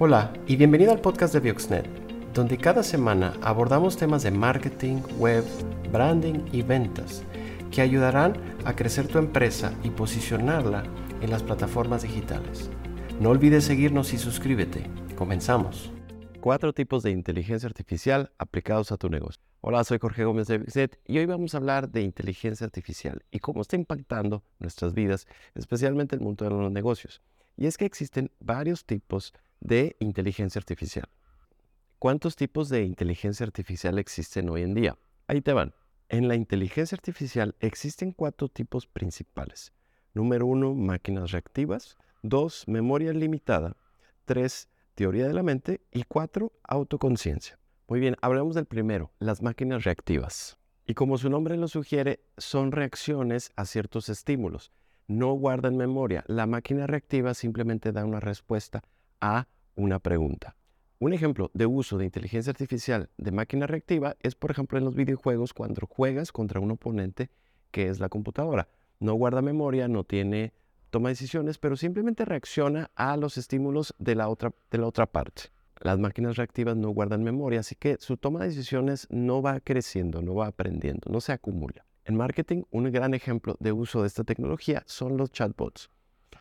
Hola 0.00 0.32
y 0.46 0.54
bienvenido 0.54 0.92
al 0.92 1.00
podcast 1.00 1.34
de 1.34 1.40
Bioxnet, 1.40 1.84
donde 2.32 2.56
cada 2.56 2.84
semana 2.84 3.34
abordamos 3.42 3.96
temas 3.96 4.22
de 4.22 4.30
marketing, 4.30 5.02
web, 5.18 5.42
branding 5.90 6.44
y 6.52 6.62
ventas 6.62 7.24
que 7.72 7.82
ayudarán 7.82 8.34
a 8.64 8.76
crecer 8.76 9.08
tu 9.08 9.18
empresa 9.18 9.74
y 9.82 9.90
posicionarla 9.90 10.84
en 11.20 11.30
las 11.30 11.42
plataformas 11.42 12.02
digitales. 12.02 12.70
No 13.18 13.30
olvides 13.30 13.64
seguirnos 13.64 14.12
y 14.12 14.18
suscríbete. 14.18 14.88
Comenzamos. 15.16 15.90
Cuatro 16.40 16.72
tipos 16.72 17.02
de 17.02 17.10
inteligencia 17.10 17.66
artificial 17.66 18.30
aplicados 18.38 18.92
a 18.92 18.98
tu 18.98 19.08
negocio. 19.08 19.42
Hola, 19.60 19.82
soy 19.82 19.98
Jorge 19.98 20.22
Gómez 20.22 20.46
de 20.46 20.58
Bioxnet 20.58 21.00
y 21.06 21.18
hoy 21.18 21.26
vamos 21.26 21.54
a 21.54 21.58
hablar 21.58 21.88
de 21.88 22.02
inteligencia 22.02 22.64
artificial 22.64 23.24
y 23.32 23.40
cómo 23.40 23.62
está 23.62 23.74
impactando 23.74 24.44
nuestras 24.60 24.94
vidas, 24.94 25.26
especialmente 25.56 26.14
el 26.14 26.22
mundo 26.22 26.44
de 26.44 26.52
los 26.52 26.70
negocios. 26.70 27.20
Y 27.58 27.66
es 27.66 27.76
que 27.76 27.84
existen 27.84 28.30
varios 28.38 28.84
tipos 28.84 29.34
de 29.58 29.96
inteligencia 29.98 30.60
artificial. 30.60 31.08
¿Cuántos 31.98 32.36
tipos 32.36 32.68
de 32.68 32.84
inteligencia 32.84 33.44
artificial 33.44 33.98
existen 33.98 34.48
hoy 34.48 34.62
en 34.62 34.74
día? 34.74 34.96
Ahí 35.26 35.40
te 35.40 35.52
van. 35.52 35.74
En 36.08 36.28
la 36.28 36.36
inteligencia 36.36 36.94
artificial 36.94 37.56
existen 37.58 38.12
cuatro 38.12 38.48
tipos 38.48 38.86
principales. 38.86 39.72
Número 40.14 40.46
uno, 40.46 40.72
máquinas 40.76 41.32
reactivas. 41.32 41.96
Dos, 42.22 42.62
memoria 42.68 43.12
limitada. 43.12 43.76
Tres, 44.24 44.68
teoría 44.94 45.26
de 45.26 45.34
la 45.34 45.42
mente. 45.42 45.80
Y 45.90 46.04
cuatro, 46.04 46.52
autoconciencia. 46.62 47.58
Muy 47.88 47.98
bien, 47.98 48.14
hablamos 48.22 48.54
del 48.54 48.66
primero, 48.66 49.10
las 49.18 49.42
máquinas 49.42 49.82
reactivas. 49.82 50.58
Y 50.86 50.94
como 50.94 51.18
su 51.18 51.28
nombre 51.28 51.56
lo 51.56 51.66
sugiere, 51.66 52.20
son 52.36 52.70
reacciones 52.70 53.50
a 53.56 53.66
ciertos 53.66 54.08
estímulos. 54.08 54.70
No 55.08 55.32
guardan 55.32 55.78
memoria. 55.78 56.22
La 56.26 56.46
máquina 56.46 56.86
reactiva 56.86 57.32
simplemente 57.32 57.92
da 57.92 58.04
una 58.04 58.20
respuesta 58.20 58.82
a 59.22 59.48
una 59.74 60.00
pregunta. 60.00 60.54
Un 60.98 61.14
ejemplo 61.14 61.50
de 61.54 61.64
uso 61.64 61.96
de 61.96 62.04
inteligencia 62.04 62.50
artificial 62.50 63.08
de 63.16 63.32
máquina 63.32 63.66
reactiva 63.66 64.16
es, 64.20 64.34
por 64.34 64.50
ejemplo, 64.50 64.76
en 64.76 64.84
los 64.84 64.94
videojuegos 64.94 65.54
cuando 65.54 65.86
juegas 65.86 66.30
contra 66.30 66.60
un 66.60 66.72
oponente 66.72 67.30
que 67.70 67.88
es 67.88 68.00
la 68.00 68.10
computadora. 68.10 68.68
No 69.00 69.14
guarda 69.14 69.40
memoria, 69.40 69.88
no 69.88 70.04
tiene 70.04 70.52
toma 70.90 71.08
decisiones, 71.08 71.56
pero 71.56 71.76
simplemente 71.76 72.26
reacciona 72.26 72.90
a 72.94 73.16
los 73.16 73.38
estímulos 73.38 73.94
de 73.98 74.14
la 74.14 74.28
otra, 74.28 74.52
de 74.70 74.76
la 74.76 74.86
otra 74.86 75.06
parte. 75.06 75.44
Las 75.80 75.98
máquinas 75.98 76.36
reactivas 76.36 76.76
no 76.76 76.90
guardan 76.90 77.24
memoria, 77.24 77.60
así 77.60 77.76
que 77.76 77.96
su 77.98 78.18
toma 78.18 78.40
de 78.40 78.48
decisiones 78.48 79.06
no 79.08 79.40
va 79.40 79.60
creciendo, 79.60 80.20
no 80.20 80.34
va 80.34 80.48
aprendiendo, 80.48 81.10
no 81.10 81.22
se 81.22 81.32
acumula. 81.32 81.87
En 82.08 82.16
marketing, 82.16 82.62
un 82.70 82.90
gran 82.90 83.12
ejemplo 83.12 83.58
de 83.60 83.70
uso 83.70 84.00
de 84.00 84.06
esta 84.06 84.24
tecnología 84.24 84.82
son 84.86 85.18
los 85.18 85.30
chatbots. 85.30 85.90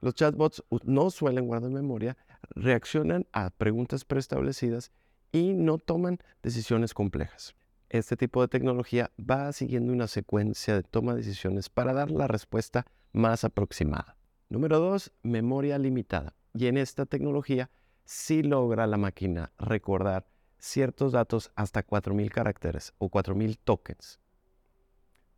Los 0.00 0.16
chatbots 0.16 0.64
no 0.82 1.08
suelen 1.10 1.46
guardar 1.46 1.70
memoria, 1.70 2.16
reaccionan 2.50 3.28
a 3.32 3.50
preguntas 3.50 4.04
preestablecidas 4.04 4.90
y 5.30 5.52
no 5.52 5.78
toman 5.78 6.18
decisiones 6.42 6.94
complejas. 6.94 7.54
Este 7.90 8.16
tipo 8.16 8.42
de 8.42 8.48
tecnología 8.48 9.12
va 9.16 9.52
siguiendo 9.52 9.92
una 9.92 10.08
secuencia 10.08 10.74
de 10.74 10.82
toma 10.82 11.12
de 11.12 11.18
decisiones 11.18 11.68
para 11.68 11.92
dar 11.92 12.10
la 12.10 12.26
respuesta 12.26 12.84
más 13.12 13.44
aproximada. 13.44 14.16
Número 14.48 14.80
dos, 14.80 15.12
memoria 15.22 15.78
limitada. 15.78 16.34
Y 16.54 16.66
en 16.66 16.76
esta 16.76 17.06
tecnología 17.06 17.70
sí 18.04 18.42
logra 18.42 18.88
la 18.88 18.96
máquina 18.96 19.52
recordar 19.58 20.26
ciertos 20.58 21.12
datos 21.12 21.52
hasta 21.54 21.86
4.000 21.86 22.32
caracteres 22.32 22.94
o 22.98 23.08
4.000 23.08 23.58
tokens 23.62 24.21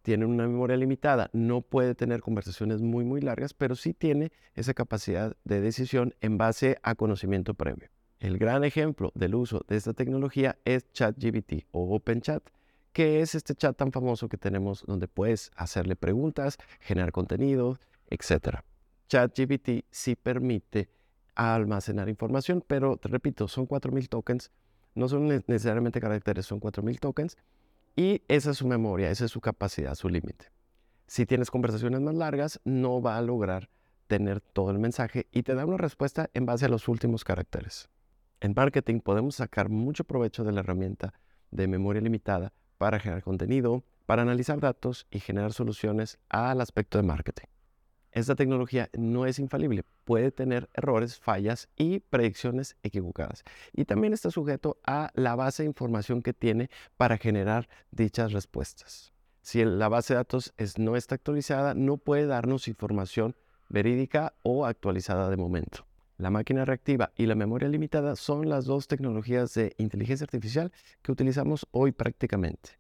tiene 0.05 0.27
una 0.27 0.47
memoria 0.47 0.77
limitada, 0.77 1.31
no 1.33 1.63
puede 1.63 1.95
tener 1.95 2.21
conversaciones 2.21 2.83
muy, 2.83 3.07
muy 3.07 3.23
largas, 3.23 3.55
pero 3.55 3.75
sí 3.75 3.95
tiene 3.95 4.33
esa 4.55 4.75
capacidad 4.75 5.35
de 5.45 5.63
decisión 5.63 6.15
en 6.21 6.37
base 6.37 6.77
a 6.83 6.95
conocimiento 6.95 7.55
previo. 7.55 7.89
El 8.21 8.37
gran 8.37 8.65
ejemplo 8.65 9.13
del 9.15 9.35
uso 9.35 9.65
de 9.67 9.77
esta 9.77 9.95
tecnología 9.95 10.59
es 10.67 10.93
ChatGPT 10.93 11.65
o 11.73 11.95
OpenChat, 11.95 12.43
que 12.93 13.23
es 13.23 13.35
este 13.35 13.55
chat 13.55 13.79
tan 13.79 13.93
famoso 13.93 14.29
que 14.29 14.37
tenemos 14.37 14.85
donde 14.87 15.09
puedes 15.09 15.51
hacerle 15.57 15.97
preguntas, 15.97 16.59
generar 16.81 17.11
contenido, 17.11 17.79
etc. 18.11 18.59
ChatGPT 19.09 19.87
sí 19.91 20.17
permite 20.17 20.91
almacenar 21.35 22.11
información, 22.11 22.63
pero 22.67 22.99
te 22.99 23.09
repito, 23.09 23.49
son 23.49 23.67
4.000 23.67 24.11
tokens, 24.11 24.51
no 24.95 25.09
son 25.09 25.29
necesariamente 25.29 25.99
caracteres, 25.99 26.45
son 26.45 26.61
4.000 26.61 27.01
tokens 27.01 27.39
y 27.97 28.23
esa 28.29 28.51
es 28.51 28.59
su 28.59 28.67
memoria, 28.67 29.11
esa 29.11 29.25
es 29.25 29.31
su 29.31 29.41
capacidad, 29.41 29.95
su 29.95 30.09
límite. 30.09 30.47
Si 31.07 31.27
tienes 31.27 31.51
conversaciones 31.51 32.01
más 32.01 32.15
largas, 32.15 32.61
no 32.65 33.01
va 33.01 33.17
a 33.17 33.23
lograr 33.23 33.69
tener 34.07 34.41
todo 34.41 34.71
el 34.71 34.79
mensaje 34.79 35.29
y 35.33 35.43
te 35.43 35.55
da 35.55 35.65
una 35.65 35.77
respuesta 35.77 36.31
en 36.35 36.47
base 36.47 36.65
a 36.65 36.69
los 36.69 36.89
últimos 36.89 37.25
caracteres. 37.25 37.89
En 38.41 38.53
marketing 38.55 39.01
podemos 39.01 39.37
sacar 39.37 39.69
mucho 39.69 40.05
provecho 40.05 40.45
de 40.45 40.53
la 40.53 40.61
herramienta 40.61 41.15
de 41.51 41.69
memoria 41.69 42.03
limitada 42.03 42.53
para 42.79 42.99
generar 42.99 43.23
contenido, 43.23 43.85
para 44.07 44.23
analizar 44.23 44.61
datos 44.61 45.07
y 45.11 45.21
generar 45.21 45.53
soluciones 45.53 46.19
al 46.29 46.61
aspecto 46.61 46.99
de 46.99 47.05
marketing. 47.05 47.54
Esta 48.15 48.37
tecnología 48.37 48.91
no 48.97 49.27
es 49.27 49.41
infalible, 49.41 49.83
puede 50.05 50.31
tener 50.31 50.71
errores, 50.73 51.19
fallas 51.19 51.69
y 51.77 51.99
predicciones 51.99 52.77
equivocadas. 52.85 53.43
Y 53.73 53.87
también 53.87 54.13
está 54.13 54.31
sujeto 54.31 54.79
a 54.87 55.11
la 55.15 55.35
base 55.35 55.65
de 55.65 55.69
información 55.69 56.23
que 56.23 56.33
tiene 56.33 56.71
para 56.97 57.19
generar 57.19 57.69
dichas 57.91 58.31
respuestas. 58.31 59.13
Si 59.43 59.65
la 59.65 59.89
base 59.89 60.15
de 60.15 60.19
datos 60.19 60.55
no 60.79 60.95
está 60.95 61.17
actualizada, 61.17 61.75
no 61.75 61.97
puede 61.97 62.27
darnos 62.27 62.69
información 62.69 63.35
verídica 63.69 64.33
o 64.45 64.65
actualizada 64.65 65.29
de 65.29 65.37
momento. 65.37 65.85
La 66.17 66.31
máquina 66.31 66.65
reactiva 66.65 67.11
y 67.17 67.27
la 67.27 67.35
memoria 67.35 67.69
limitada 67.69 68.15
son 68.15 68.49
las 68.49 68.65
dos 68.65 68.87
tecnologías 68.87 69.55
de 69.55 69.75
inteligencia 69.77 70.23
artificial 70.23 70.71
que 71.03 71.11
utilizamos 71.11 71.67
hoy 71.73 71.91
prácticamente. 71.91 72.79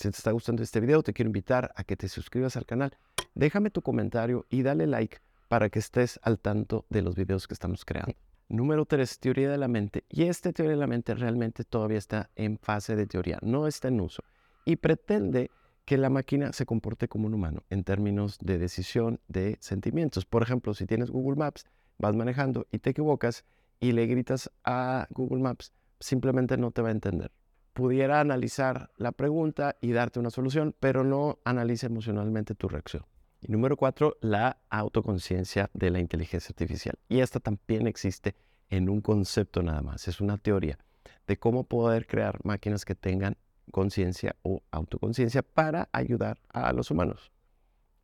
Si 0.00 0.10
te 0.10 0.16
está 0.16 0.30
gustando 0.30 0.62
este 0.62 0.80
video, 0.80 1.02
te 1.02 1.12
quiero 1.12 1.28
invitar 1.28 1.74
a 1.76 1.84
que 1.84 1.94
te 1.94 2.08
suscribas 2.08 2.56
al 2.56 2.64
canal 2.64 2.96
Déjame 3.34 3.70
tu 3.70 3.82
comentario 3.82 4.46
y 4.50 4.62
dale 4.62 4.86
like 4.86 5.18
para 5.48 5.68
que 5.70 5.78
estés 5.78 6.18
al 6.22 6.38
tanto 6.38 6.86
de 6.90 7.02
los 7.02 7.14
videos 7.14 7.46
que 7.46 7.54
estamos 7.54 7.84
creando. 7.84 8.14
Número 8.48 8.84
3, 8.84 9.18
teoría 9.20 9.50
de 9.50 9.58
la 9.58 9.68
mente. 9.68 10.04
Y 10.08 10.24
esta 10.24 10.52
teoría 10.52 10.72
de 10.72 10.80
la 10.80 10.86
mente 10.86 11.14
realmente 11.14 11.64
todavía 11.64 11.98
está 11.98 12.30
en 12.34 12.58
fase 12.58 12.96
de 12.96 13.06
teoría, 13.06 13.38
no 13.42 13.66
está 13.66 13.88
en 13.88 14.00
uso. 14.00 14.24
Y 14.64 14.76
pretende 14.76 15.50
que 15.84 15.96
la 15.96 16.10
máquina 16.10 16.52
se 16.52 16.66
comporte 16.66 17.08
como 17.08 17.26
un 17.26 17.34
humano 17.34 17.62
en 17.70 17.84
términos 17.84 18.38
de 18.40 18.58
decisión 18.58 19.20
de 19.28 19.56
sentimientos. 19.60 20.24
Por 20.26 20.42
ejemplo, 20.42 20.74
si 20.74 20.86
tienes 20.86 21.10
Google 21.10 21.36
Maps, 21.36 21.64
vas 21.98 22.14
manejando 22.16 22.66
y 22.72 22.78
te 22.78 22.90
equivocas 22.90 23.44
y 23.78 23.92
le 23.92 24.06
gritas 24.06 24.50
a 24.64 25.06
Google 25.10 25.42
Maps, 25.42 25.72
simplemente 26.00 26.56
no 26.56 26.70
te 26.70 26.82
va 26.82 26.88
a 26.88 26.92
entender 26.92 27.32
pudiera 27.72 28.20
analizar 28.20 28.90
la 28.96 29.12
pregunta 29.12 29.76
y 29.80 29.92
darte 29.92 30.20
una 30.20 30.28
solución, 30.28 30.74
pero 30.80 31.04
no 31.04 31.38
analiza 31.44 31.86
emocionalmente 31.86 32.54
tu 32.54 32.68
reacción. 32.68 33.04
Y 33.40 33.50
número 33.50 33.76
cuatro, 33.76 34.16
la 34.20 34.58
autoconciencia 34.68 35.70
de 35.72 35.90
la 35.90 35.98
inteligencia 35.98 36.52
artificial. 36.52 36.98
Y 37.08 37.20
esta 37.20 37.40
también 37.40 37.86
existe 37.86 38.34
en 38.68 38.88
un 38.88 39.00
concepto 39.00 39.62
nada 39.62 39.82
más, 39.82 40.08
es 40.08 40.20
una 40.20 40.38
teoría 40.38 40.78
de 41.26 41.38
cómo 41.38 41.64
poder 41.64 42.06
crear 42.06 42.38
máquinas 42.44 42.84
que 42.84 42.94
tengan 42.94 43.36
conciencia 43.70 44.36
o 44.42 44.62
autoconciencia 44.70 45.42
para 45.42 45.88
ayudar 45.92 46.40
a 46.48 46.72
los 46.72 46.90
humanos. 46.90 47.30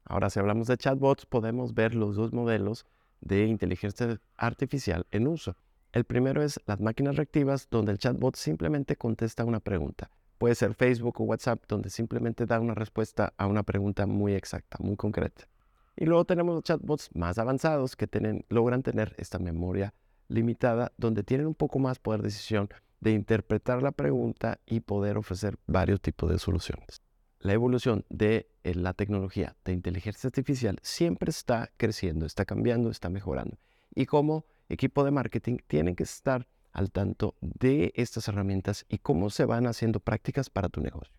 Ahora, 0.04 0.30
si 0.30 0.38
hablamos 0.38 0.68
de 0.68 0.76
chatbots, 0.76 1.26
podemos 1.26 1.74
ver 1.74 1.94
los 1.94 2.14
dos 2.14 2.32
modelos 2.32 2.86
de 3.20 3.46
inteligencia 3.46 4.20
artificial 4.36 5.06
en 5.10 5.26
uso. 5.26 5.56
El 5.92 6.04
primero 6.04 6.42
es 6.42 6.60
las 6.66 6.80
máquinas 6.80 7.16
reactivas, 7.16 7.68
donde 7.70 7.92
el 7.92 7.98
chatbot 7.98 8.36
simplemente 8.36 8.96
contesta 8.96 9.44
una 9.44 9.60
pregunta. 9.60 10.10
Puede 10.38 10.54
ser 10.54 10.74
Facebook 10.74 11.20
o 11.20 11.24
WhatsApp, 11.24 11.64
donde 11.66 11.90
simplemente 11.90 12.46
da 12.46 12.60
una 12.60 12.74
respuesta 12.74 13.32
a 13.38 13.46
una 13.46 13.62
pregunta 13.62 14.06
muy 14.06 14.34
exacta, 14.34 14.76
muy 14.80 14.96
concreta. 14.96 15.48
Y 15.96 16.04
luego 16.04 16.26
tenemos 16.26 16.62
chatbots 16.62 17.08
más 17.14 17.38
avanzados 17.38 17.96
que 17.96 18.08
logran 18.50 18.82
tener 18.82 19.14
esta 19.18 19.38
memoria 19.38 19.94
limitada, 20.28 20.92
donde 20.98 21.22
tienen 21.22 21.46
un 21.46 21.54
poco 21.54 21.78
más 21.78 21.98
poder 21.98 22.20
de 22.20 22.28
decisión 22.28 22.68
de 23.00 23.12
interpretar 23.12 23.82
la 23.82 23.92
pregunta 23.92 24.58
y 24.66 24.80
poder 24.80 25.16
ofrecer 25.16 25.58
varios 25.66 26.00
tipos 26.00 26.30
de 26.30 26.38
soluciones. 26.38 27.00
La 27.40 27.52
evolución 27.52 28.04
de 28.08 28.48
eh, 28.64 28.74
la 28.74 28.92
tecnología 28.92 29.56
de 29.64 29.72
inteligencia 29.72 30.28
artificial 30.28 30.78
siempre 30.82 31.30
está 31.30 31.70
creciendo, 31.76 32.26
está 32.26 32.44
cambiando, 32.44 32.90
está 32.90 33.08
mejorando. 33.08 33.56
Y 33.94 34.06
como 34.06 34.44
equipo 34.68 35.04
de 35.04 35.10
marketing 35.10 35.58
tienen 35.66 35.94
que 35.94 36.02
estar 36.02 36.46
al 36.76 36.92
tanto 36.92 37.34
de 37.40 37.90
estas 37.96 38.28
herramientas 38.28 38.84
y 38.90 38.98
cómo 38.98 39.30
se 39.30 39.46
van 39.46 39.66
haciendo 39.66 39.98
prácticas 39.98 40.50
para 40.50 40.68
tu 40.68 40.82
negocio. 40.82 41.14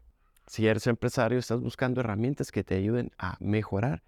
Si 0.46 0.68
eres 0.68 0.86
empresario, 0.86 1.40
estás 1.40 1.62
buscando 1.62 2.00
herramientas 2.00 2.52
que 2.52 2.64
te 2.64 2.76
ayuden 2.76 3.10
a 3.18 3.38
mejorar 3.40 4.04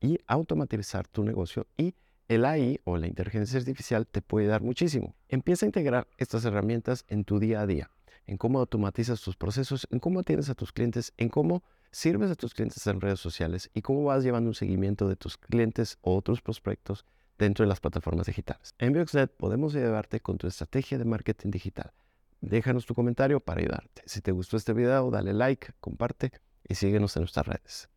y 0.00 0.18
automatizar 0.26 1.06
tu 1.06 1.22
negocio 1.22 1.68
y 1.76 1.94
el 2.26 2.44
AI 2.44 2.80
o 2.82 2.96
la 2.96 3.06
inteligencia 3.06 3.60
artificial 3.60 4.04
te 4.08 4.20
puede 4.20 4.48
dar 4.48 4.62
muchísimo. 4.62 5.14
Empieza 5.28 5.64
a 5.64 5.68
integrar 5.68 6.08
estas 6.18 6.44
herramientas 6.44 7.04
en 7.06 7.22
tu 7.24 7.38
día 7.38 7.60
a 7.60 7.66
día, 7.68 7.88
en 8.26 8.36
cómo 8.36 8.58
automatizas 8.58 9.20
tus 9.20 9.36
procesos, 9.36 9.86
en 9.92 10.00
cómo 10.00 10.18
atiendes 10.18 10.50
a 10.50 10.56
tus 10.56 10.72
clientes, 10.72 11.12
en 11.18 11.28
cómo 11.28 11.62
sirves 11.92 12.32
a 12.32 12.34
tus 12.34 12.52
clientes 12.52 12.84
en 12.88 13.00
redes 13.00 13.20
sociales 13.20 13.70
y 13.74 13.82
cómo 13.82 14.02
vas 14.02 14.24
llevando 14.24 14.50
un 14.50 14.54
seguimiento 14.54 15.08
de 15.08 15.14
tus 15.14 15.36
clientes 15.36 15.98
o 16.00 16.16
otros 16.16 16.40
prospectos 16.40 17.04
dentro 17.44 17.64
de 17.64 17.68
las 17.68 17.80
plataformas 17.80 18.26
digitales. 18.26 18.74
En 18.78 18.92
Bioxnet 18.92 19.30
podemos 19.30 19.74
ayudarte 19.74 20.20
con 20.20 20.38
tu 20.38 20.46
estrategia 20.46 20.98
de 20.98 21.04
marketing 21.04 21.50
digital. 21.50 21.92
Déjanos 22.40 22.86
tu 22.86 22.94
comentario 22.94 23.40
para 23.40 23.60
ayudarte. 23.60 24.02
Si 24.06 24.20
te 24.20 24.32
gustó 24.32 24.56
este 24.56 24.72
video, 24.72 25.10
dale 25.10 25.34
like, 25.34 25.72
comparte 25.80 26.32
y 26.66 26.74
síguenos 26.74 27.16
en 27.16 27.22
nuestras 27.22 27.46
redes. 27.46 27.89